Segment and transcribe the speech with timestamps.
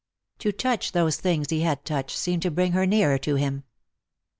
[0.39, 3.65] To touch those things he had touched seemed to bring her nearer to him.